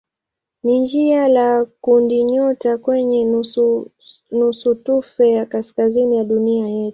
ni 0.63 0.81
jina 0.81 1.27
la 1.27 1.65
kundinyota 1.81 2.77
kwenye 2.77 3.43
nusutufe 4.31 5.29
ya 5.29 5.45
kaskazini 5.45 6.17
ya 6.17 6.23
dunia 6.23 6.67
yetu. 6.67 6.89